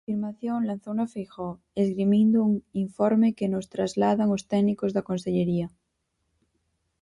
[0.01, 2.53] A afirmación lanzouna Feijóo esgrimindo un
[2.85, 5.67] "informe que nos trasladan os técnicos da consellería".